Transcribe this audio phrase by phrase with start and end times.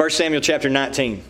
[0.00, 1.22] 1 Samuel chapter 19.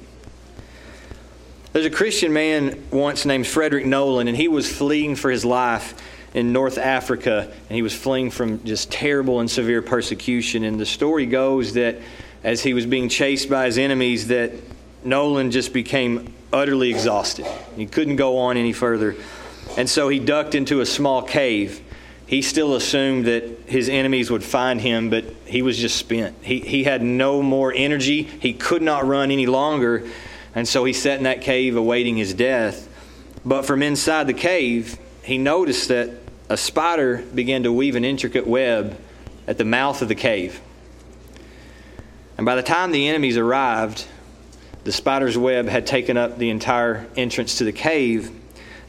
[1.73, 6.01] There's a Christian man once named Frederick Nolan, and he was fleeing for his life
[6.35, 10.63] in North Africa, and he was fleeing from just terrible and severe persecution.
[10.63, 11.97] And the story goes that
[12.45, 14.53] as he was being chased by his enemies, that
[15.03, 17.47] Nolan just became utterly exhausted.
[17.75, 19.17] He couldn't go on any further.
[19.77, 21.81] And so he ducked into a small cave.
[22.31, 26.37] He still assumed that his enemies would find him, but he was just spent.
[26.43, 28.23] He, he had no more energy.
[28.23, 30.09] He could not run any longer.
[30.55, 32.89] And so he sat in that cave awaiting his death.
[33.45, 36.11] But from inside the cave, he noticed that
[36.49, 38.97] a spider began to weave an intricate web
[39.49, 40.61] at the mouth of the cave.
[42.37, 44.07] And by the time the enemies arrived,
[44.85, 48.31] the spider's web had taken up the entire entrance to the cave,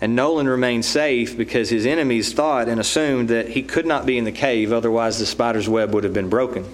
[0.01, 4.17] and Nolan remained safe because his enemies thought and assumed that he could not be
[4.17, 6.65] in the cave, otherwise, the spider's web would have been broken.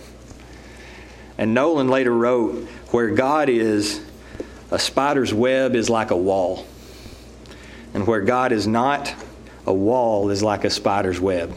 [1.38, 4.02] And Nolan later wrote, Where God is,
[4.72, 6.66] a spider's web is like a wall.
[7.94, 9.14] And where God is not,
[9.66, 11.54] a wall is like a spider's web.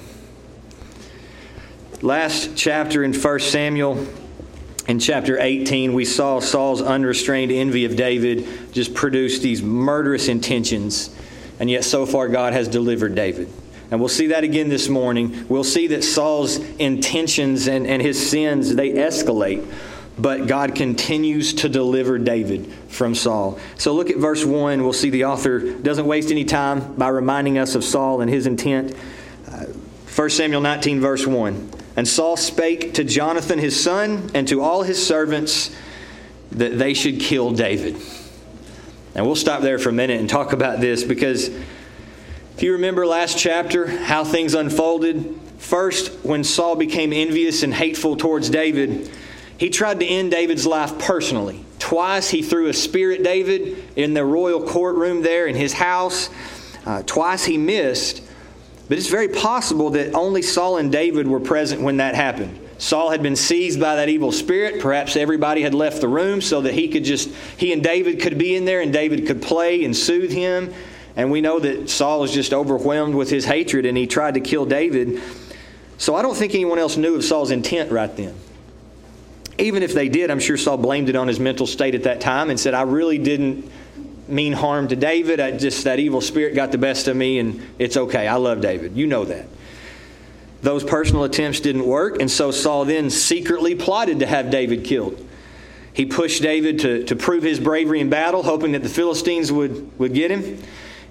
[2.03, 4.07] Last chapter in 1 Samuel,
[4.89, 11.15] in chapter 18, we saw Saul's unrestrained envy of David just produce these murderous intentions.
[11.61, 13.49] And yet, so far, God has delivered David.
[13.93, 15.47] And we'll see that again this morning.
[15.49, 19.67] We'll see that Saul's intentions and, and his sins, they escalate
[20.21, 23.59] but God continues to deliver David from Saul.
[23.77, 24.83] So look at verse 1.
[24.83, 28.47] We'll see the author doesn't waste any time by reminding us of Saul and his
[28.47, 28.95] intent.
[29.51, 29.67] Uh,
[30.15, 31.71] 1 Samuel 19, verse 1.
[31.97, 35.75] And Saul spake to Jonathan his son and to all his servants
[36.53, 37.97] that they should kill David.
[39.15, 43.07] And we'll stop there for a minute and talk about this because if you remember
[43.07, 49.11] last chapter, how things unfolded, first, when Saul became envious and hateful towards David,
[49.59, 51.65] he tried to end David's life personally.
[51.79, 56.31] Twice he threw a spear at David in the royal courtroom there in his house.
[56.87, 58.23] Uh, twice he missed.
[58.89, 62.59] But it's very possible that only Saul and David were present when that happened.
[62.81, 64.81] Saul had been seized by that evil spirit.
[64.81, 68.39] Perhaps everybody had left the room so that he could just, he and David could
[68.39, 70.75] be in there and David could play and soothe him.
[71.15, 74.41] And we know that Saul was just overwhelmed with his hatred and he tried to
[74.41, 75.23] kill David.
[75.99, 78.35] So I don't think anyone else knew of Saul's intent right then
[79.61, 82.21] even if they did, I'm sure Saul blamed it on his mental state at that
[82.21, 83.71] time and said, I really didn't
[84.27, 85.41] mean harm to David.
[85.41, 88.27] I just that evil spirit got the best of me, and it's okay.
[88.27, 88.97] I love David.
[88.97, 89.47] You know that.
[90.63, 95.27] Those personal attempts didn't work, and so Saul then secretly plotted to have David killed.
[95.93, 99.99] He pushed David to, to prove his bravery in battle, hoping that the Philistines would,
[99.99, 100.63] would get him.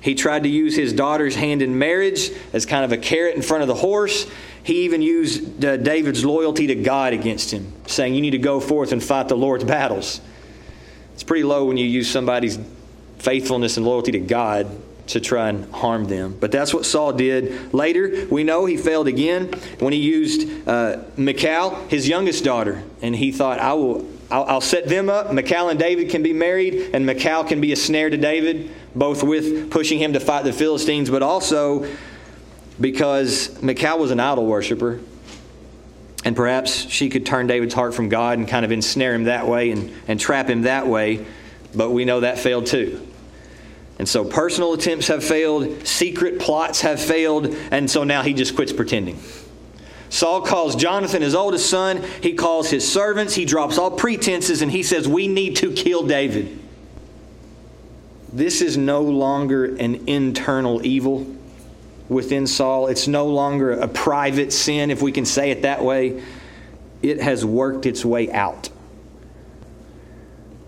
[0.01, 3.41] He tried to use his daughter's hand in marriage as kind of a carrot in
[3.41, 4.27] front of the horse.
[4.63, 8.59] He even used uh, David's loyalty to God against him, saying, You need to go
[8.59, 10.21] forth and fight the Lord's battles.
[11.15, 12.57] It's pretty low when you use somebody's
[13.17, 14.69] faithfulness and loyalty to God
[15.09, 16.37] to try and harm them.
[16.39, 17.73] But that's what Saul did.
[17.73, 23.15] Later, we know he failed again when he used uh, Michal, his youngest daughter, and
[23.15, 25.33] he thought, I will, I'll, I'll set them up.
[25.33, 29.23] Michal and David can be married, and Michal can be a snare to David, both
[29.23, 31.87] with pushing him to fight the Philistines, but also
[32.79, 34.99] because Michal was an idol worshiper.
[36.23, 39.47] And perhaps she could turn David's heart from God and kind of ensnare him that
[39.47, 41.25] way and, and trap him that way.
[41.73, 43.07] But we know that failed too.
[43.99, 48.55] And so personal attempts have failed, secret plots have failed, and so now he just
[48.55, 49.19] quits pretending.
[50.09, 54.71] Saul calls Jonathan his oldest son, he calls his servants, he drops all pretenses, and
[54.71, 56.57] he says, We need to kill David.
[58.31, 61.27] This is no longer an internal evil
[62.07, 62.87] within Saul.
[62.87, 66.23] It's no longer a private sin, if we can say it that way.
[67.01, 68.69] It has worked its way out.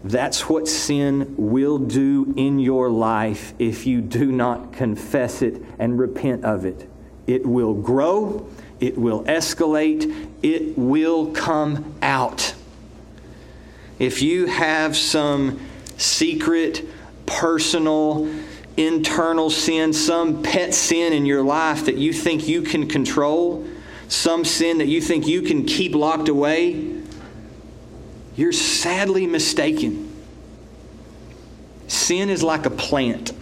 [0.03, 6.00] That's what sin will do in your life if you do not confess it and
[6.00, 6.89] repent of it.
[7.28, 8.47] It will grow,
[8.79, 12.56] it will escalate, it will come out.
[14.00, 15.59] If you have some
[15.98, 16.83] secret,
[17.27, 18.27] personal,
[18.77, 23.68] internal sin, some pet sin in your life that you think you can control,
[24.07, 26.91] some sin that you think you can keep locked away,
[28.36, 30.12] you're sadly mistaken.
[31.88, 33.33] Sin is like a plant.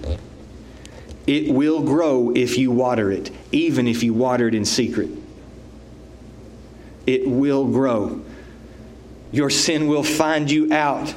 [1.28, 5.10] It will grow if you water it, even if you water it in secret.
[7.06, 8.22] It will grow.
[9.32, 11.14] Your sin will find you out.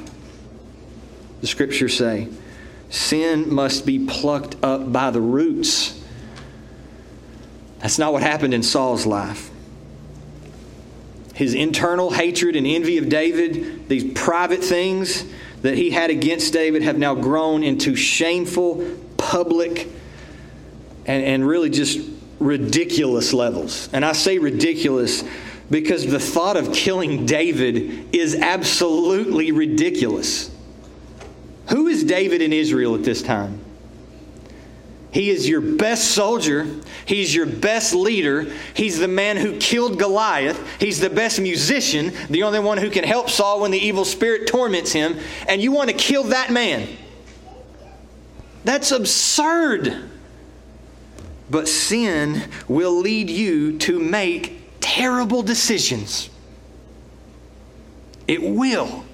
[1.41, 2.29] The scriptures say.
[2.91, 5.99] Sin must be plucked up by the roots.
[7.79, 9.51] That's not what happened in Saul's life.
[11.43, 15.25] His internal hatred and envy of David, these private things
[15.63, 19.89] that he had against David, have now grown into shameful, public,
[21.05, 22.09] and, and really just
[22.39, 23.89] ridiculous levels.
[23.93, 25.25] And I say ridiculous
[25.69, 30.49] because the thought of killing David is absolutely ridiculous.
[31.71, 33.62] Who is David in Israel at this time?
[35.13, 36.67] He is your best soldier.
[37.05, 38.51] He's your best leader.
[38.75, 40.59] He's the man who killed Goliath.
[40.81, 44.47] He's the best musician, the only one who can help Saul when the evil spirit
[44.47, 45.19] torments him.
[45.47, 46.89] And you want to kill that man.
[48.65, 50.09] That's absurd.
[51.51, 56.31] But sin will lead you to make terrible decisions.
[58.27, 59.05] It will.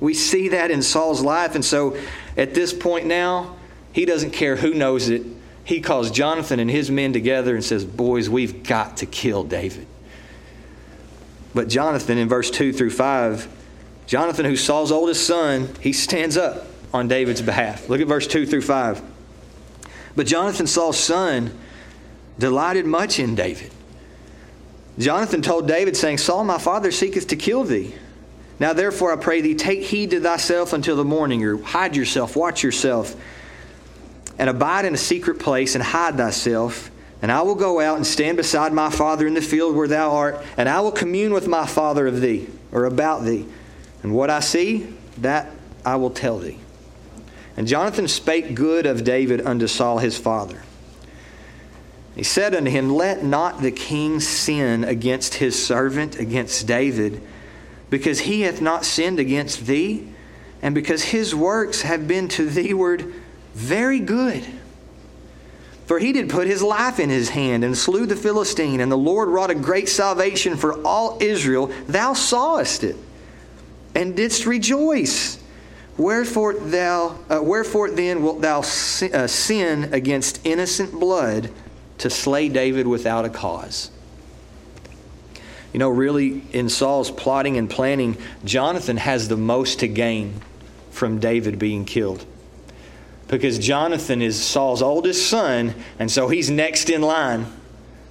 [0.00, 1.54] We see that in Saul's life.
[1.54, 1.96] And so
[2.36, 3.56] at this point now,
[3.98, 5.22] he doesn't care who knows it.
[5.64, 9.88] He calls Jonathan and his men together and says, Boys, we've got to kill David.
[11.52, 13.48] But Jonathan, in verse 2 through 5,
[14.06, 17.88] Jonathan, who's Saul's oldest son, he stands up on David's behalf.
[17.88, 19.02] Look at verse 2 through 5.
[20.14, 21.58] But Jonathan, Saul's son,
[22.38, 23.72] delighted much in David.
[24.96, 27.96] Jonathan told David, saying, Saul, my father, seeketh to kill thee.
[28.60, 32.36] Now therefore I pray thee, take heed to thyself until the morning, or hide yourself,
[32.36, 33.16] watch yourself
[34.38, 36.90] and abide in a secret place and hide thyself.
[37.20, 40.12] And I will go out and stand beside my father in the field where thou
[40.12, 43.44] art, and I will commune with my father of thee, or about thee.
[44.02, 44.86] And what I see,
[45.18, 45.50] that
[45.84, 46.58] I will tell thee.
[47.56, 50.62] And Jonathan spake good of David unto Saul his father.
[52.14, 57.20] He said unto him, Let not the king sin against his servant, against David,
[57.90, 60.06] because he hath not sinned against thee,
[60.62, 63.12] and because his works have been to theeward
[63.58, 64.46] very good.
[65.86, 68.96] For he did put his life in his hand and slew the Philistine, and the
[68.96, 71.72] Lord wrought a great salvation for all Israel.
[71.88, 72.96] Thou sawest it
[73.94, 75.42] and didst rejoice.
[75.96, 81.50] Wherefore, thou, uh, wherefore then wilt thou sin, uh, sin against innocent blood
[81.98, 83.90] to slay David without a cause?
[85.72, 90.42] You know, really, in Saul's plotting and planning, Jonathan has the most to gain
[90.90, 92.24] from David being killed
[93.28, 97.46] because Jonathan is Saul's oldest son, and so he's next in line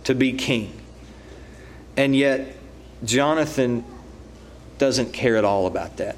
[0.06, 0.72] to be king.
[1.98, 2.56] And yet,
[3.04, 3.84] Jonathan
[4.78, 6.16] doesn't care at all about that.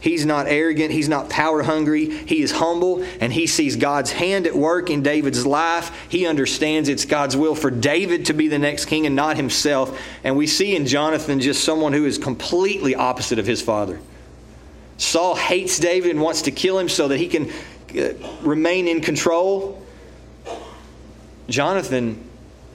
[0.00, 0.92] He's not arrogant.
[0.92, 2.08] He's not power hungry.
[2.08, 5.94] He is humble and he sees God's hand at work in David's life.
[6.08, 10.00] He understands it's God's will for David to be the next king and not himself.
[10.24, 14.00] And we see in Jonathan just someone who is completely opposite of his father.
[14.96, 17.50] Saul hates David and wants to kill him so that he can
[17.96, 19.82] Uh, remain in control.
[21.48, 22.24] Jonathan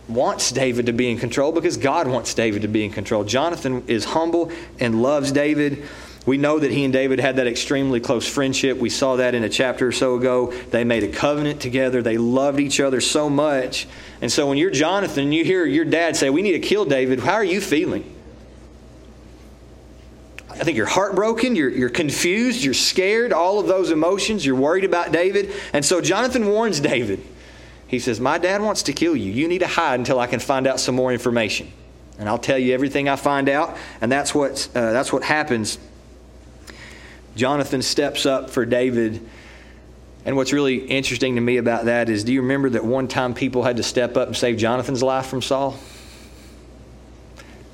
[0.08, 3.24] wants David to be in control because God wants David to be in control.
[3.24, 5.84] Jonathan is humble and loves David.
[6.26, 8.78] We know that he and David had that extremely close friendship.
[8.78, 10.52] We saw that in a chapter or so ago.
[10.72, 12.02] They made a covenant together.
[12.02, 13.88] They loved each other so much.
[14.22, 16.86] And so when you're Jonathan and you hear your dad say, We need to kill
[16.86, 18.15] David, how are you feeling?
[20.56, 24.86] I think you're heartbroken, you're, you're confused, you're scared, all of those emotions, you're worried
[24.86, 25.52] about David.
[25.74, 27.22] And so Jonathan warns David.
[27.88, 29.32] He says, My dad wants to kill you.
[29.32, 31.72] You need to hide until I can find out some more information.
[32.18, 33.76] And I'll tell you everything I find out.
[34.00, 35.78] And that's what, uh, that's what happens.
[37.36, 39.28] Jonathan steps up for David.
[40.24, 43.34] And what's really interesting to me about that is do you remember that one time
[43.34, 45.78] people had to step up and save Jonathan's life from Saul?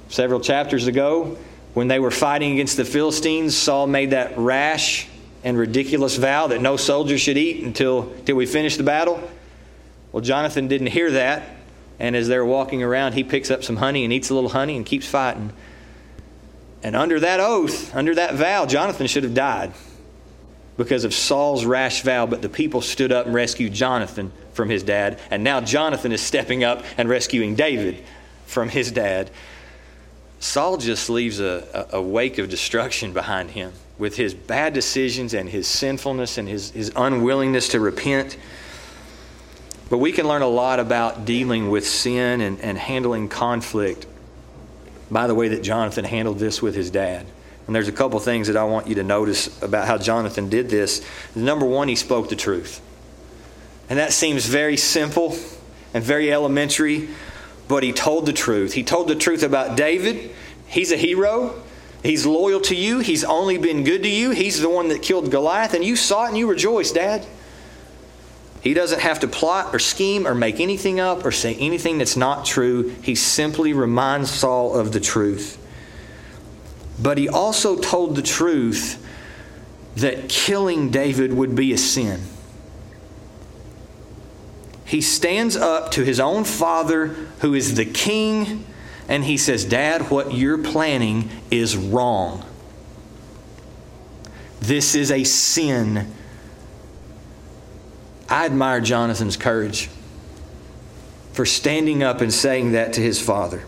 [0.09, 1.37] Several chapters ago,
[1.73, 5.07] when they were fighting against the Philistines, Saul made that rash
[5.43, 9.21] and ridiculous vow that no soldier should eat until, until we finish the battle.
[10.11, 11.43] Well, Jonathan didn't hear that.
[11.99, 14.75] And as they're walking around, he picks up some honey and eats a little honey
[14.75, 15.53] and keeps fighting.
[16.83, 19.71] And under that oath, under that vow, Jonathan should have died
[20.77, 22.25] because of Saul's rash vow.
[22.25, 25.19] But the people stood up and rescued Jonathan from his dad.
[25.29, 28.03] And now Jonathan is stepping up and rescuing David
[28.47, 29.29] from his dad.
[30.41, 35.47] Saul just leaves a, a, wake of destruction behind him with his bad decisions and
[35.47, 38.37] his sinfulness and his, his unwillingness to repent.
[39.91, 44.07] But we can learn a lot about dealing with sin and, and handling conflict
[45.11, 47.27] by the way that Jonathan handled this with his dad.
[47.67, 50.71] And there's a couple things that I want you to notice about how Jonathan did
[50.71, 51.05] this.
[51.35, 52.81] Number one, he spoke the truth.
[53.91, 55.37] And that seems very simple
[55.93, 57.09] and very elementary,
[57.71, 58.73] but he told the truth.
[58.73, 60.35] He told the truth about David.
[60.67, 61.63] He's a hero.
[62.03, 62.99] He's loyal to you.
[62.99, 64.31] He's only been good to you.
[64.31, 67.25] He's the one that killed Goliath, and you saw it and you rejoiced, Dad.
[68.59, 72.17] He doesn't have to plot or scheme or make anything up or say anything that's
[72.17, 72.89] not true.
[73.03, 75.57] He simply reminds Saul of the truth.
[77.01, 79.01] But he also told the truth
[79.95, 82.19] that killing David would be a sin.
[84.91, 87.05] He stands up to his own father,
[87.39, 88.65] who is the king,
[89.07, 92.43] and he says, Dad, what you're planning is wrong.
[94.59, 96.13] This is a sin
[98.27, 99.89] I admire Jonathan's courage
[101.31, 103.59] for standing up and saying that to his father.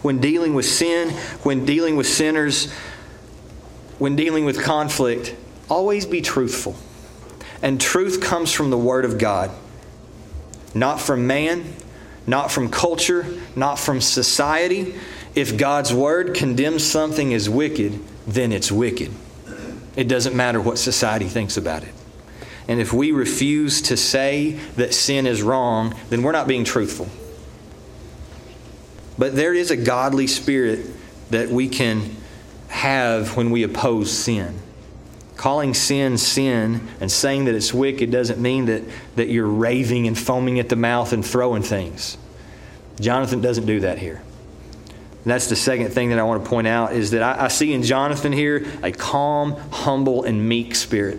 [0.00, 1.10] When dealing with sin,
[1.42, 2.72] when dealing with sinners,
[3.98, 5.36] when dealing with conflict,
[5.68, 6.76] always be truthful.
[7.60, 9.50] And truth comes from the Word of God,
[10.76, 11.64] not from man,
[12.26, 14.94] not from culture, not from society.
[15.34, 19.10] If God's Word condemns something as wicked, then it's wicked.
[19.96, 21.94] It doesn't matter what society thinks about it.
[22.68, 27.08] And if we refuse to say that sin is wrong, then we're not being truthful.
[29.16, 30.86] But there is a godly spirit
[31.30, 32.16] that we can
[32.68, 34.58] have when we oppose sin.
[35.36, 38.82] Calling sin sin and saying that it's wicked doesn't mean that,
[39.16, 42.16] that you're raving and foaming at the mouth and throwing things.
[43.00, 44.22] Jonathan doesn't do that here.
[45.26, 47.48] And that's the second thing that I want to point out is that I, I
[47.48, 51.18] see in Jonathan here a calm, humble, and meek spirit.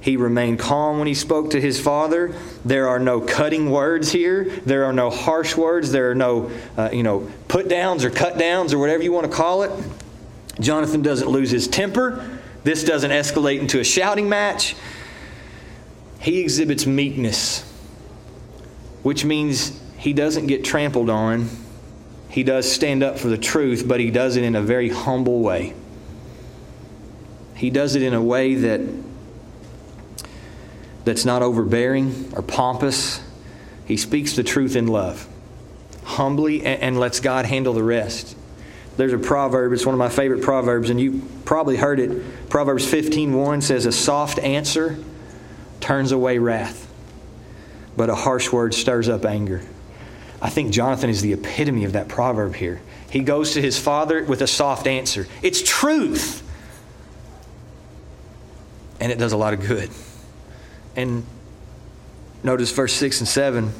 [0.00, 2.34] He remained calm when he spoke to his father.
[2.64, 4.44] There are no cutting words here.
[4.44, 5.92] There are no harsh words.
[5.92, 9.30] There are no, uh, you know, put downs or cut downs or whatever you want
[9.30, 9.70] to call it.
[10.60, 12.38] Jonathan doesn't lose his temper.
[12.64, 14.76] This doesn't escalate into a shouting match.
[16.20, 17.62] He exhibits meekness,
[19.02, 21.48] which means he doesn't get trampled on.
[22.28, 25.40] He does stand up for the truth, but he does it in a very humble
[25.40, 25.74] way.
[27.54, 28.80] He does it in a way that
[31.04, 33.20] that's not overbearing or pompous.
[33.84, 35.28] He speaks the truth in love,
[36.04, 38.36] humbly, and, and lets God handle the rest.
[38.96, 42.48] There's a proverb, it's one of my favorite proverbs, and you probably heard it.
[42.50, 44.98] Proverbs 15:1 says, A soft answer
[45.80, 46.90] turns away wrath,
[47.96, 49.62] but a harsh word stirs up anger.
[50.40, 52.80] I think Jonathan is the epitome of that proverb here.
[53.10, 55.28] He goes to his father with a soft answer.
[55.42, 56.42] It's truth.
[59.00, 59.90] And it does a lot of good.
[60.96, 61.24] And
[62.42, 63.72] notice verse 6 and 7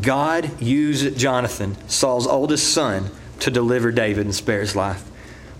[0.00, 3.10] God used Jonathan, Saul's oldest son,
[3.40, 5.04] to deliver David and spare his life.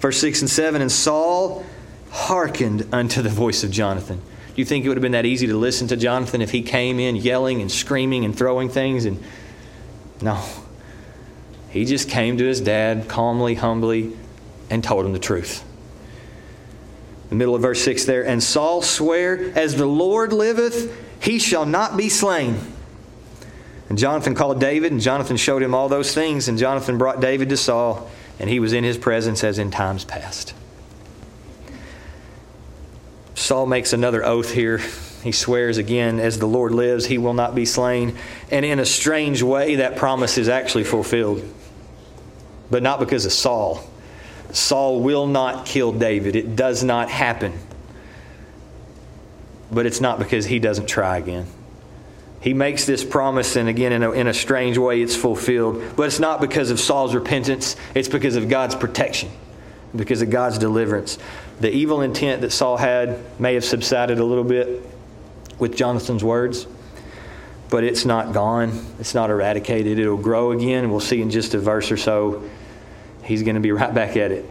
[0.01, 1.65] Verse 6 and 7 And Saul
[2.11, 4.19] hearkened unto the voice of Jonathan.
[4.19, 6.63] Do you think it would have been that easy to listen to Jonathan if he
[6.63, 9.05] came in yelling and screaming and throwing things?
[9.05, 9.23] And
[10.21, 10.43] no.
[11.71, 14.17] He just came to his dad calmly, humbly,
[14.71, 15.65] and told him the truth
[17.29, 18.27] the middle of verse 6 there.
[18.27, 22.59] And Saul sware, As the Lord liveth, he shall not be slain.
[23.89, 26.49] And Jonathan called David, and Jonathan showed him all those things.
[26.49, 30.05] And Jonathan brought David to Saul, and he was in his presence as in times
[30.05, 30.55] past.
[33.35, 34.79] Saul makes another oath here.
[35.23, 38.17] He swears again, As the Lord lives, he will not be slain.
[38.51, 41.43] And in a strange way, that promise is actually fulfilled.
[42.71, 43.89] But not because of Saul
[44.53, 46.35] Saul will not kill David.
[46.35, 47.53] It does not happen.
[49.71, 51.47] But it's not because he doesn't try again.
[52.41, 55.83] He makes this promise, and again, in a, in a strange way, it's fulfilled.
[55.97, 59.31] But it's not because of Saul's repentance, it's because of God's protection,
[59.95, 61.19] because of God's deliverance.
[61.61, 64.87] The evil intent that Saul had may have subsided a little bit
[65.59, 66.69] with Jonathan's words,
[67.71, 68.87] but it's not gone.
[69.01, 69.99] It's not eradicated.
[69.99, 72.49] It'll grow again, we'll see in just a verse or so
[73.29, 74.47] he's going to be right back at it,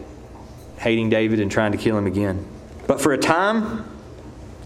[0.78, 2.46] hating David and trying to kill him again.
[2.86, 3.90] But for a time,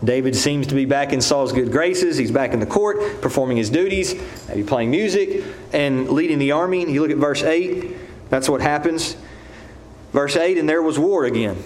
[0.03, 2.17] David seems to be back in Saul's good graces.
[2.17, 4.15] He's back in the court, performing his duties,
[4.47, 5.43] maybe playing music
[5.73, 6.81] and leading the army.
[6.81, 7.95] And you look at verse 8,
[8.29, 9.15] that's what happens.
[10.11, 11.61] Verse 8, and there was war again.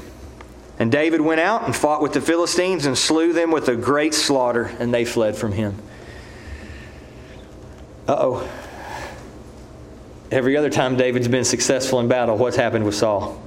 [0.77, 4.13] And David went out and fought with the Philistines and slew them with a great
[4.13, 5.77] slaughter, and they fled from him.
[8.07, 8.49] Uh oh.
[10.29, 13.41] Every other time David's been successful in battle, what's happened with Saul?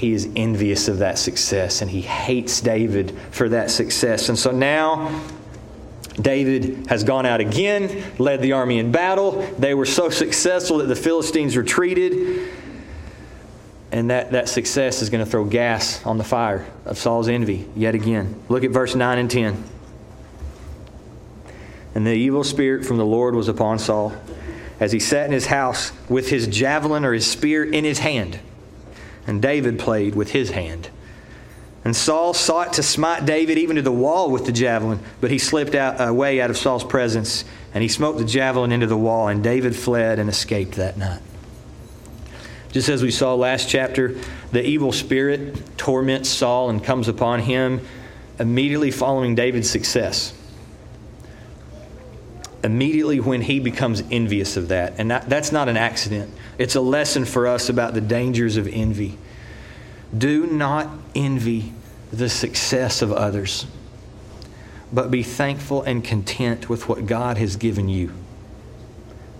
[0.00, 4.30] He is envious of that success and he hates David for that success.
[4.30, 5.20] And so now
[6.18, 9.42] David has gone out again, led the army in battle.
[9.58, 12.48] They were so successful that the Philistines retreated.
[13.92, 17.68] And that, that success is going to throw gas on the fire of Saul's envy
[17.76, 18.42] yet again.
[18.48, 19.62] Look at verse 9 and 10.
[21.94, 24.14] And the evil spirit from the Lord was upon Saul
[24.80, 28.40] as he sat in his house with his javelin or his spear in his hand.
[29.30, 30.88] And David played with his hand.
[31.84, 35.38] And Saul sought to smite David even to the wall with the javelin, but he
[35.38, 38.96] slipped out, uh, away out of Saul's presence, and he smote the javelin into the
[38.96, 41.22] wall, and David fled and escaped that night.
[42.72, 44.16] Just as we saw last chapter,
[44.50, 47.86] the evil spirit torments Saul and comes upon him
[48.40, 50.34] immediately following David's success.
[52.62, 54.94] Immediately when he becomes envious of that.
[54.98, 58.68] And that, that's not an accident, it's a lesson for us about the dangers of
[58.68, 59.18] envy.
[60.16, 61.72] Do not envy
[62.12, 63.66] the success of others,
[64.92, 68.12] but be thankful and content with what God has given you.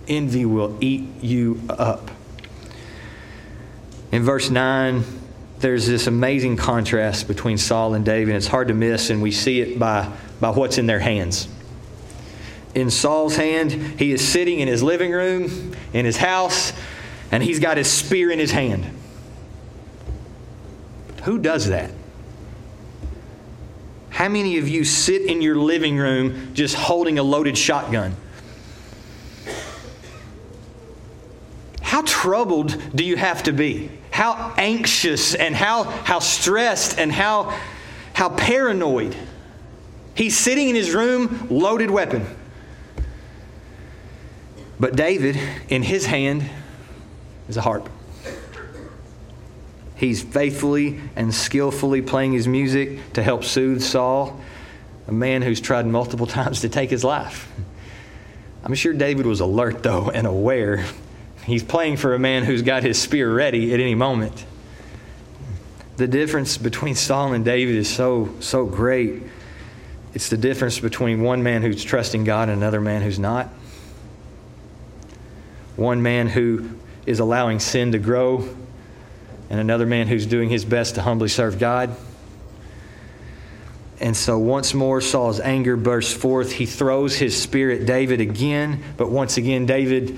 [0.07, 2.09] Envy will eat you up.
[4.11, 5.03] In verse 9,
[5.59, 8.35] there's this amazing contrast between Saul and David.
[8.35, 11.47] It's hard to miss, and we see it by, by what's in their hands.
[12.73, 16.71] In Saul's hand, he is sitting in his living room, in his house,
[17.31, 18.85] and he's got his spear in his hand.
[21.23, 21.91] Who does that?
[24.09, 28.15] How many of you sit in your living room just holding a loaded shotgun?
[31.81, 33.91] How troubled do you have to be?
[34.11, 37.57] How anxious and how, how stressed and how,
[38.13, 39.15] how paranoid.
[40.15, 42.25] He's sitting in his room, loaded weapon.
[44.81, 46.43] But David, in his hand,
[47.47, 47.87] is a harp.
[49.95, 54.41] He's faithfully and skillfully playing his music to help soothe Saul,
[55.07, 57.47] a man who's tried multiple times to take his life.
[58.63, 60.83] I'm sure David was alert, though, and aware.
[61.45, 64.47] He's playing for a man who's got his spear ready at any moment.
[65.97, 69.21] The difference between Saul and David is so, so great.
[70.15, 73.47] It's the difference between one man who's trusting God and another man who's not.
[75.75, 76.69] One man who
[77.05, 78.47] is allowing sin to grow
[79.49, 81.93] and another man who's doing his best to humbly serve God.
[83.99, 86.53] And so once more, Saul's anger bursts forth.
[86.53, 90.17] He throws his spear at David again, but once again, David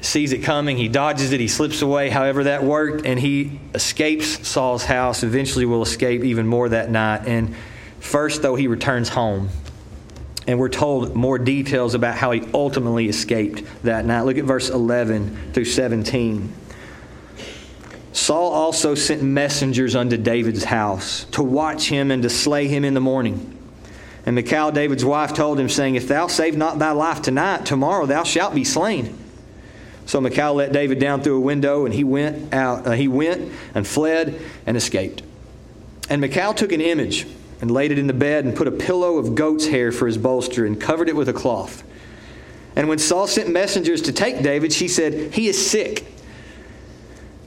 [0.00, 0.76] sees it coming.
[0.76, 5.24] He dodges it, he slips away, however that worked, and he escapes Saul's house.
[5.24, 7.26] Eventually, will escape even more that night.
[7.26, 7.56] And
[7.98, 9.48] first, though, he returns home.
[10.46, 14.22] And we're told more details about how he ultimately escaped that night.
[14.22, 16.52] Look at verse 11 through 17.
[18.12, 22.94] Saul also sent messengers unto David's house to watch him and to slay him in
[22.94, 23.58] the morning.
[24.26, 28.06] And Michal, David's wife, told him, saying, If thou save not thy life tonight, tomorrow
[28.06, 29.18] thou shalt be slain.
[30.06, 32.86] So Michal let David down through a window, and he went out.
[32.86, 35.22] Uh, he went and fled and escaped.
[36.08, 37.26] And Michal took an image
[37.62, 40.18] and laid it in the bed and put a pillow of goat's hair for his
[40.18, 41.84] bolster and covered it with a cloth.
[42.74, 46.04] And when Saul sent messengers to take David, she said, He is sick.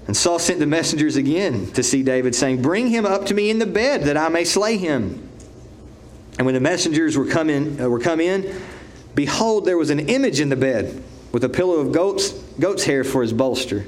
[0.08, 3.50] And Saul sent the messengers again to see David, saying, Bring him up to me
[3.50, 5.28] in the bed, that I may slay him.
[6.38, 8.62] And when the messengers were come in, uh, were come in
[9.16, 11.02] behold, there was an image in the bed,
[11.32, 13.86] with a pillow of goat's, goat's hair for his bolster.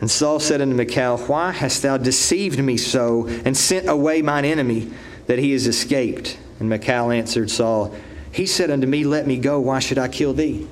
[0.00, 4.44] And Saul said unto Michal, Why hast thou deceived me so, and sent away mine
[4.44, 4.90] enemy,
[5.26, 6.38] that he is escaped?
[6.60, 7.94] And Michal answered Saul,
[8.32, 10.66] He said unto me, Let me go, why should I kill thee?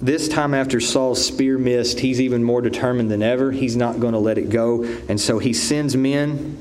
[0.00, 3.52] This time after Saul's spear missed, he's even more determined than ever.
[3.52, 4.84] He's not going to let it go.
[5.08, 6.58] And so he sends men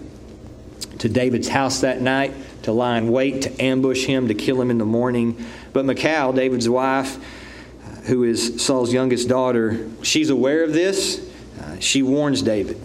[0.99, 2.33] to David's house that night
[2.63, 5.43] to lie in wait, to ambush him, to kill him in the morning.
[5.73, 7.17] But Michal, David's wife,
[8.05, 11.29] who is Saul's youngest daughter, she's aware of this.
[11.61, 12.79] Uh, she warns David.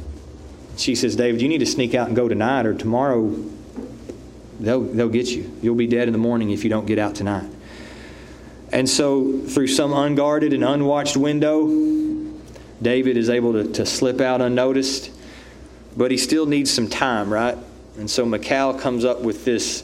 [0.78, 3.34] She says, David, you need to sneak out and go tonight, or tomorrow
[4.60, 5.52] they'll, they'll get you.
[5.60, 7.50] You'll be dead in the morning if you don't get out tonight.
[8.72, 11.66] And so, through some unguarded and unwatched window,
[12.80, 15.10] David is able to, to slip out unnoticed,
[15.96, 17.58] but he still needs some time, right?
[17.98, 19.82] And so Michal comes up with this,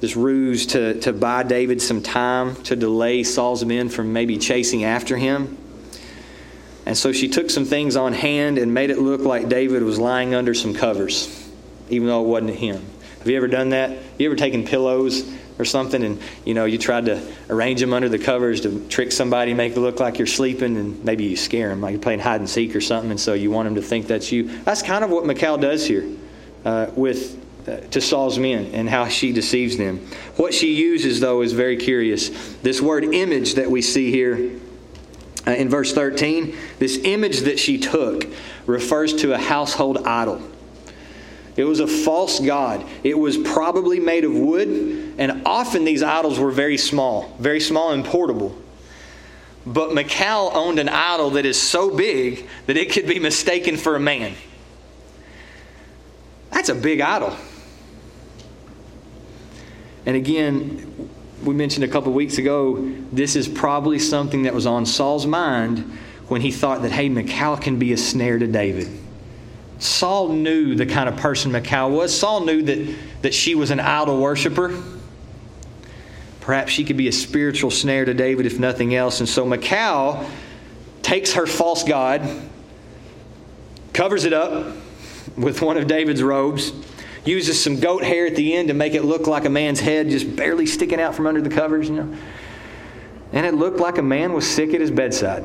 [0.00, 4.84] this ruse to, to buy David some time to delay Saul's men from maybe chasing
[4.84, 5.56] after him.
[6.86, 9.98] And so she took some things on hand and made it look like David was
[9.98, 11.50] lying under some covers,
[11.90, 12.84] even though it wasn't him.
[13.18, 13.98] Have you ever done that?
[14.18, 18.08] You ever taken pillows or something and you know you tried to arrange them under
[18.08, 21.70] the covers to trick somebody make it look like you're sleeping and maybe you scare
[21.70, 23.82] them like you're playing hide and seek or something and so you want them to
[23.82, 26.06] think that's you that's kind of what Michal does here
[26.64, 29.98] uh, with uh, to Saul's men and how she deceives them
[30.36, 34.60] what she uses though is very curious this word image that we see here
[35.46, 38.26] uh, in verse 13 this image that she took
[38.66, 40.40] refers to a household idol
[41.56, 42.84] it was a false god.
[43.02, 44.68] It was probably made of wood,
[45.16, 48.54] and often these idols were very small, very small and portable.
[49.64, 53.96] But Michal owned an idol that is so big that it could be mistaken for
[53.96, 54.34] a man.
[56.50, 57.34] That's a big idol.
[60.04, 61.10] And again,
[61.46, 65.78] we mentioned a couple weeks ago, this is probably something that was on Saul's mind
[66.28, 68.88] when he thought that, hey, Michal can be a snare to David.
[69.78, 72.18] Saul knew the kind of person Michal was.
[72.18, 74.82] Saul knew that, that she was an idol worshiper.
[76.40, 79.20] Perhaps she could be a spiritual snare to David, if nothing else.
[79.20, 80.28] And so Michal
[81.02, 82.28] takes her false god,
[83.92, 84.74] covers it up
[85.36, 86.72] with one of David's robes,
[87.26, 90.10] uses some goat hair at the end to make it look like a man's head
[90.10, 92.16] just barely sticking out from under the covers, you know.
[93.32, 95.44] And it looked like a man was sick at his bedside.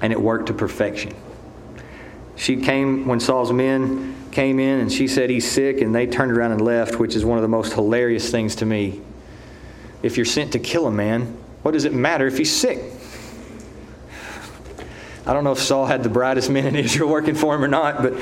[0.00, 1.14] And it worked to perfection.
[2.36, 6.32] She came when Saul's men came in and she said he's sick, and they turned
[6.32, 9.00] around and left, which is one of the most hilarious things to me.
[10.02, 12.82] If you're sent to kill a man, what does it matter if he's sick?
[15.24, 17.68] I don't know if Saul had the brightest men in Israel working for him or
[17.68, 18.14] not, but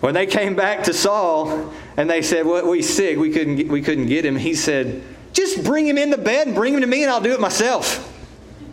[0.00, 3.68] when they came back to Saul and they said, "Well, we sick, we couldn't get,
[3.68, 6.80] we couldn't get him," he said, "Just bring him in the bed and bring him
[6.80, 8.06] to me, and I'll do it myself."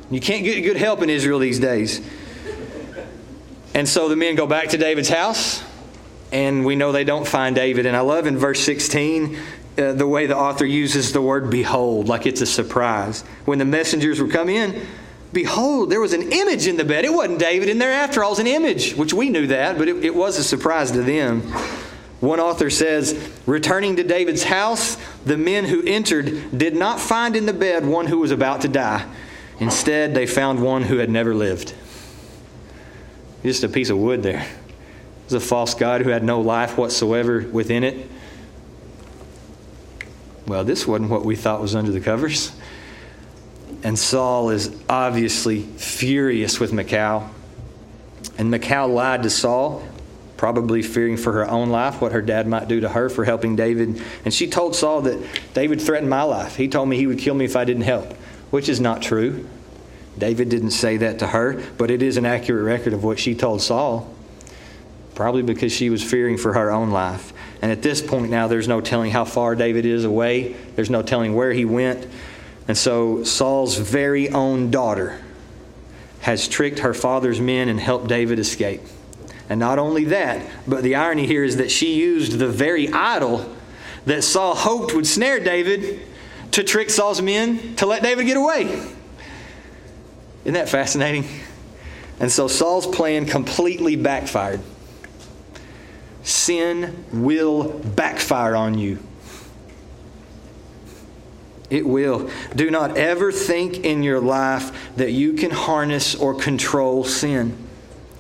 [0.10, 2.02] You can't get good help in Israel these days.
[3.74, 5.62] And so the men go back to David's house,
[6.32, 7.86] and we know they don't find David.
[7.86, 9.38] And I love in verse 16
[9.78, 13.22] uh, the way the author uses the word behold, like it's a surprise.
[13.46, 14.88] When the messengers were come in,
[15.34, 17.06] behold, there was an image in the bed.
[17.06, 19.78] It wasn't David in there after all, it was an image, which we knew that,
[19.78, 21.42] but it, it was a surprise to them.
[22.20, 27.46] One author says, returning to David's house, the men who entered did not find in
[27.46, 29.06] the bed one who was about to die.
[29.60, 31.74] Instead, they found one who had never lived.
[33.44, 34.42] Just a piece of wood there.
[34.42, 38.10] It was a false God who had no life whatsoever within it.
[40.48, 42.52] Well, this wasn't what we thought was under the covers.
[43.84, 47.30] And Saul is obviously furious with Michal.
[48.38, 49.88] And Michal lied to Saul,
[50.36, 53.56] probably fearing for her own life, what her dad might do to her for helping
[53.56, 54.02] David.
[54.26, 56.56] And she told Saul that David threatened my life.
[56.56, 58.14] He told me he would kill me if I didn't help,
[58.52, 59.48] which is not true.
[60.18, 63.36] David didn't say that to her, but it is an accurate record of what she
[63.36, 64.12] told Saul,
[65.14, 67.34] probably because she was fearing for her own life.
[67.62, 71.02] And at this point now, there's no telling how far David is away, there's no
[71.04, 72.08] telling where he went.
[72.68, 75.20] And so Saul's very own daughter
[76.22, 78.82] has tricked her father's men and helped David escape.
[79.50, 83.56] And not only that, but the irony here is that she used the very idol
[84.06, 86.02] that Saul hoped would snare David
[86.52, 88.66] to trick Saul's men to let David get away.
[90.44, 91.26] Isn't that fascinating?
[92.20, 94.62] And so Saul's plan completely backfired.
[96.24, 99.00] Sin will backfire on you.
[101.70, 102.30] It will.
[102.56, 107.58] Do not ever think in your life that you can harness or control sin.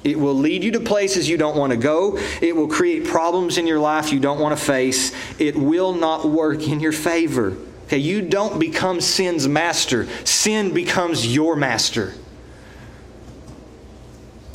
[0.03, 2.17] It will lead you to places you don't want to go.
[2.41, 5.13] It will create problems in your life you don't want to face.
[5.39, 7.57] It will not work in your favor.
[7.86, 10.07] Okay, you don't become sin's master.
[10.25, 12.13] Sin becomes your master.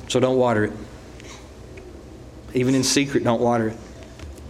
[0.08, 0.72] So don't water it.
[2.52, 3.76] Even in secret, don't water it.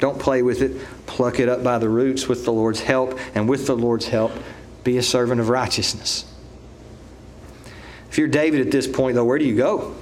[0.01, 0.85] Don't play with it.
[1.13, 4.33] Pluck it up by the roots with the Lord's help, and with the Lord's help,
[4.83, 6.25] be a servant of righteousness.
[8.09, 9.95] If you're David at this point, though, where do you go?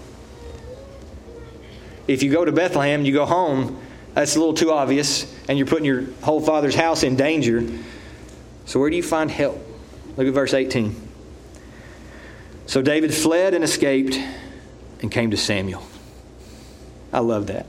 [2.07, 3.81] If you go to Bethlehem, you go home,
[4.14, 7.68] that's a little too obvious, and you're putting your whole father's house in danger.
[8.66, 9.61] So, where do you find help?
[10.16, 11.09] Look at verse 18.
[12.66, 14.16] So David fled and escaped
[15.03, 15.83] and came to Samuel.
[17.12, 17.66] I love that.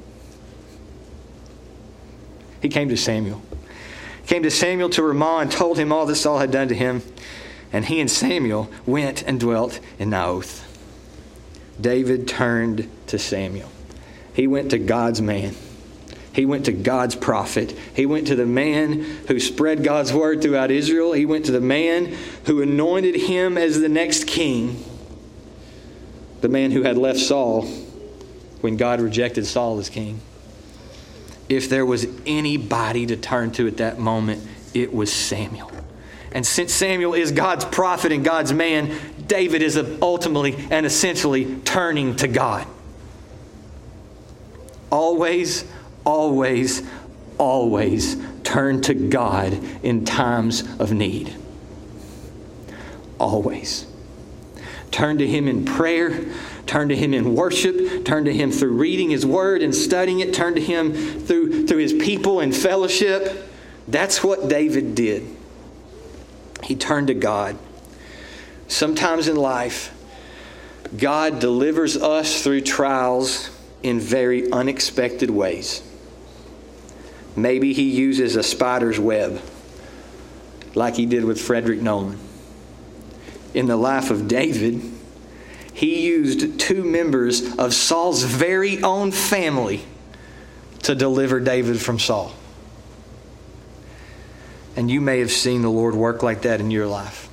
[2.61, 3.41] He came to Samuel.
[4.21, 6.75] He came to Samuel to Ramah and told him all that Saul had done to
[6.75, 7.01] him.
[7.73, 10.63] And he and Samuel went and dwelt in Naioth.
[11.79, 13.69] David turned to Samuel.
[14.33, 15.55] He went to God's man.
[16.33, 17.75] He went to God's prophet.
[17.93, 21.11] He went to the man who spread God's word throughout Israel.
[21.13, 24.83] He went to the man who anointed him as the next king.
[26.41, 27.63] The man who had left Saul
[28.61, 30.21] when God rejected Saul as king
[31.51, 34.41] if there was anybody to turn to at that moment,
[34.73, 35.69] it was Samuel.
[36.31, 42.15] And since Samuel is God's prophet and God's man, David is ultimately and essentially turning
[42.17, 42.65] to God.
[44.89, 45.65] Always,
[46.05, 46.83] always,
[47.37, 51.35] always turn to God in times of need.
[53.19, 53.85] Always.
[54.89, 56.27] Turn to Him in prayer.
[56.65, 58.05] Turn to Him in worship.
[58.05, 60.33] Turn to Him through reading His Word and studying it.
[60.33, 63.49] Turn to Him through, through His people and fellowship.
[63.87, 65.27] That's what David did.
[66.63, 67.57] He turned to God.
[68.67, 69.93] Sometimes in life,
[70.97, 73.49] God delivers us through trials
[73.83, 75.83] in very unexpected ways.
[77.35, 79.41] Maybe he uses a spider's web,
[80.75, 82.19] like he did with Frederick Nolan.
[83.53, 84.81] In the life of David,
[85.73, 89.83] he used two members of Saul's very own family
[90.83, 92.33] to deliver David from Saul.
[94.75, 97.29] And you may have seen the Lord work like that in your life.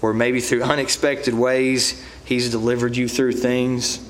[0.00, 4.08] Or maybe through unexpected ways, He's delivered you through things.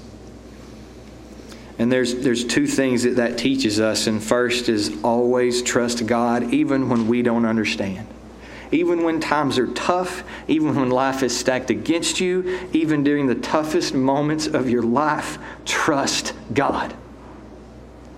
[1.78, 4.06] And there's, there's two things that that teaches us.
[4.06, 8.06] And first is always trust God, even when we don't understand.
[8.72, 13.34] Even when times are tough, even when life is stacked against you, even during the
[13.34, 16.94] toughest moments of your life, trust God.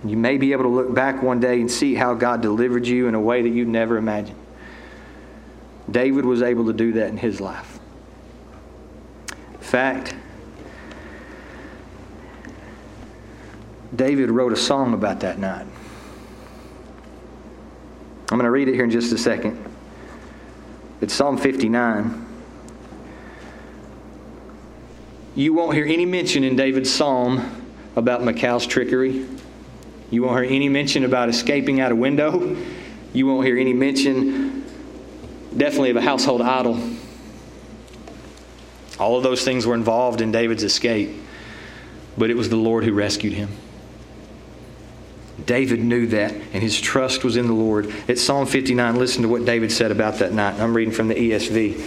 [0.05, 3.07] You may be able to look back one day and see how God delivered you
[3.07, 4.39] in a way that you'd never imagined.
[5.91, 7.79] David was able to do that in his life.
[9.53, 10.15] In fact,
[13.93, 15.67] David wrote a song about that night.
[18.29, 19.74] I'm going to read it here in just a second.
[21.01, 22.25] It's Psalm 59.
[25.35, 27.63] You won't hear any mention in David's psalm
[27.97, 29.25] about Michal's trickery.
[30.09, 32.55] You won't hear any mention about escaping out a window.
[33.11, 34.63] You won't hear any mention,
[35.55, 36.79] definitely, of a household idol.
[38.97, 41.09] All of those things were involved in David's escape,
[42.17, 43.49] but it was the Lord who rescued him.
[45.43, 47.93] David knew that, and his trust was in the Lord.
[48.07, 48.95] It's Psalm 59.
[48.95, 50.59] Listen to what David said about that night.
[50.59, 51.85] I'm reading from the ESV.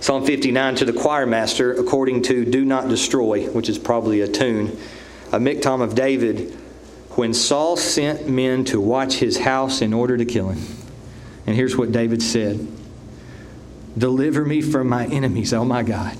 [0.00, 4.28] Psalm 59 to the choir master, according to Do Not Destroy, which is probably a
[4.28, 4.76] tune
[5.32, 6.52] a miktam of David
[7.10, 10.76] when Saul sent men to watch his house in order to kill him.
[11.46, 12.66] And here's what David said
[13.96, 16.16] Deliver me from my enemies, oh my God.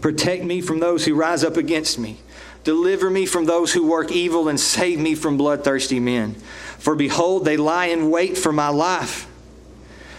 [0.00, 2.18] Protect me from those who rise up against me.
[2.66, 6.34] Deliver me from those who work evil and save me from bloodthirsty men.
[6.78, 9.28] For behold, they lie in wait for my life.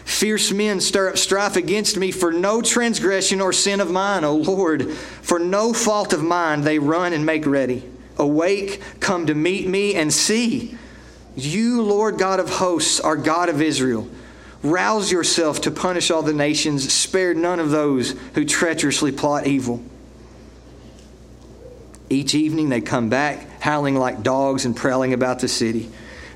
[0.06, 4.34] Fierce men stir up strife against me for no transgression or sin of mine, O
[4.34, 4.90] Lord.
[4.90, 7.84] For no fault of mine they run and make ready.
[8.16, 10.78] Awake, come to meet me, and see.
[11.36, 14.08] You, Lord God of hosts, are God of Israel.
[14.64, 16.94] Rouse yourself to punish all the nations.
[16.94, 19.84] Spare none of those who treacherously plot evil.
[22.10, 25.90] Each evening they come back, howling like dogs and prowling about the city.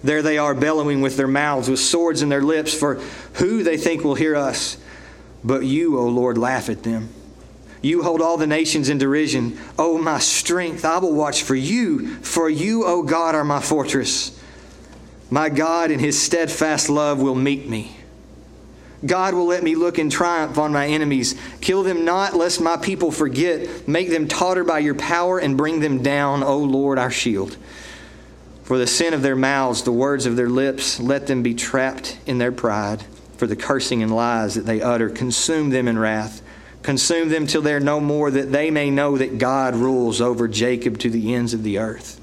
[0.04, 2.96] There they are, bellowing with their mouths, with swords in their lips, for
[3.36, 4.78] who they think will hear us.
[5.44, 7.10] But you, O Lord, laugh at them.
[7.82, 9.58] You hold all the nations in derision.
[9.78, 14.40] O my strength, I will watch for you, for you, O God, are my fortress.
[15.30, 17.96] My God, in his steadfast love, will meet me.
[19.06, 21.36] God will let me look in triumph on my enemies.
[21.60, 23.88] Kill them not, lest my people forget.
[23.88, 27.58] Make them totter by your power and bring them down, O Lord, our shield.
[28.64, 32.18] For the sin of their mouths, the words of their lips, let them be trapped
[32.26, 33.04] in their pride.
[33.38, 36.44] For the cursing and lies that they utter, consume them in wrath.
[36.84, 41.00] Consume them till they're no more, that they may know that God rules over Jacob
[41.00, 42.21] to the ends of the earth.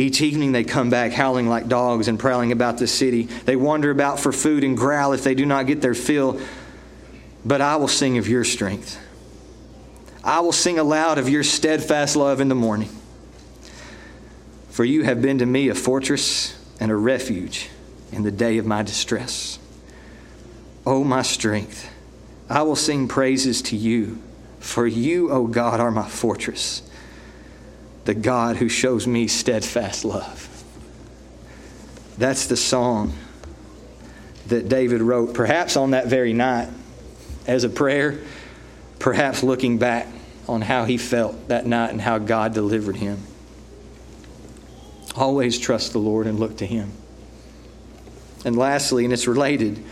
[0.00, 3.24] Each evening they come back howling like dogs and prowling about the city.
[3.24, 6.40] They wander about for food and growl if they do not get their fill.
[7.44, 8.98] But I will sing of your strength.
[10.24, 12.88] I will sing aloud of your steadfast love in the morning.
[14.70, 17.68] For you have been to me a fortress and a refuge
[18.10, 19.58] in the day of my distress.
[20.86, 21.92] O my strength,
[22.48, 24.22] I will sing praises to you,
[24.60, 26.89] for you, O God, are my fortress,
[28.04, 30.46] the God who shows me steadfast love.
[32.18, 33.12] That's the song
[34.46, 36.68] that David wrote, perhaps on that very night
[37.46, 38.20] as a prayer,
[38.98, 40.08] perhaps looking back
[40.48, 43.22] on how he felt that night and how God delivered him.
[45.16, 46.92] Always trust the Lord and look to Him.
[48.44, 49.82] And lastly, and it's related,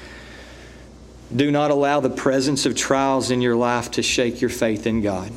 [1.34, 5.02] do not allow the presence of trials in your life to shake your faith in
[5.02, 5.30] God.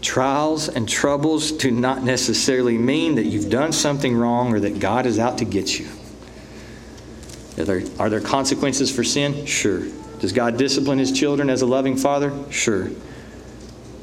[0.00, 5.06] Trials and troubles do not necessarily mean that you've done something wrong or that God
[5.06, 5.88] is out to get you.
[7.58, 9.44] Are there, are there consequences for sin?
[9.44, 9.82] Sure.
[10.20, 12.32] Does God discipline his children as a loving father?
[12.50, 12.90] Sure.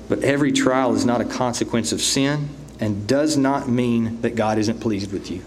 [0.09, 4.57] But every trial is not a consequence of sin and does not mean that God
[4.57, 5.43] isn't pleased with you.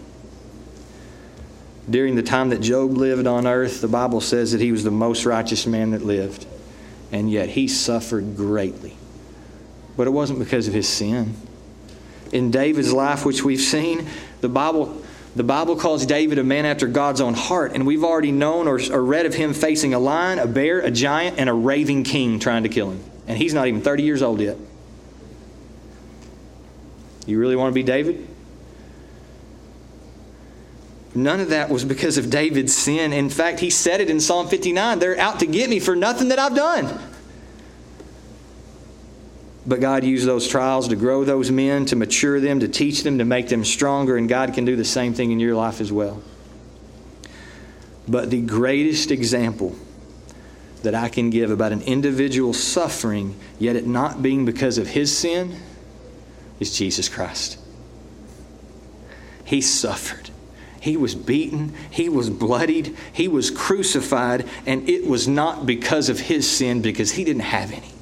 [1.89, 4.91] During the time that Job lived on earth, the Bible says that he was the
[4.91, 6.47] most righteous man that lived,
[7.11, 8.97] and yet he suffered greatly.
[10.01, 11.35] But it wasn't because of his sin.
[12.33, 14.09] In David's life, which we've seen,
[14.41, 15.03] the Bible,
[15.37, 18.81] the Bible calls David a man after God's own heart, and we've already known or,
[18.91, 22.39] or read of him facing a lion, a bear, a giant, and a raving king
[22.39, 23.05] trying to kill him.
[23.27, 24.57] And he's not even 30 years old yet.
[27.27, 28.27] You really want to be David?
[31.15, 33.13] None of that was because of David's sin.
[33.13, 36.29] In fact, he said it in Psalm 59 they're out to get me for nothing
[36.29, 36.99] that I've done.
[39.67, 43.19] But God used those trials to grow those men, to mature them, to teach them,
[43.19, 45.93] to make them stronger, and God can do the same thing in your life as
[45.93, 46.23] well.
[48.09, 49.77] But the greatest example
[50.83, 55.17] that I can give about an individual suffering, yet it not being because of his
[55.17, 55.57] sin,
[56.59, 57.59] is Jesus Christ.
[59.45, 60.31] He suffered.
[60.81, 61.75] He was beaten.
[61.91, 62.97] He was bloodied.
[63.13, 64.49] He was crucified.
[64.65, 67.93] And it was not because of his sin, because he didn't have any.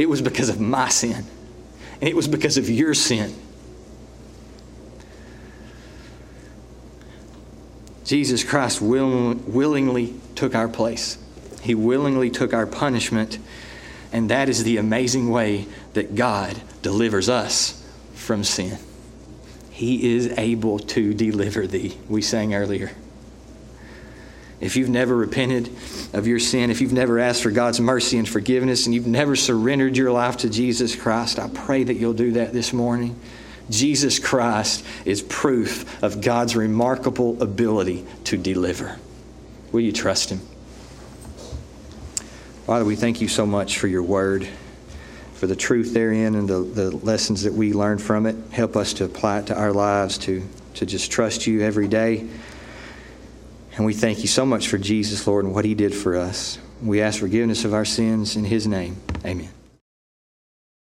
[0.00, 1.26] It was because of my sin.
[2.00, 3.34] And it was because of your sin.
[8.06, 11.18] Jesus Christ will, willingly took our place.
[11.60, 13.38] He willingly took our punishment.
[14.10, 18.78] And that is the amazing way that God delivers us from sin.
[19.70, 22.92] He is able to deliver thee, we sang earlier.
[24.60, 25.70] If you've never repented
[26.12, 29.34] of your sin, if you've never asked for God's mercy and forgiveness, and you've never
[29.34, 33.18] surrendered your life to Jesus Christ, I pray that you'll do that this morning.
[33.70, 38.98] Jesus Christ is proof of God's remarkable ability to deliver.
[39.72, 40.40] Will you trust Him?
[42.66, 44.46] Father, we thank you so much for your word,
[45.34, 48.36] for the truth therein and the, the lessons that we learn from it.
[48.50, 52.28] Help us to apply it to our lives, to, to just trust you every day.
[53.80, 56.58] And we thank you so much for Jesus, Lord, and what he did for us.
[56.82, 58.98] We ask forgiveness of our sins in his name.
[59.24, 59.48] Amen.